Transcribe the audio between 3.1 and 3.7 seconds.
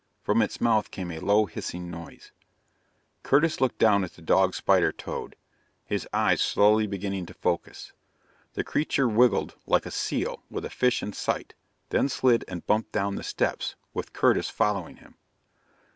[Illustration: Illustrated by WILLER] Curtis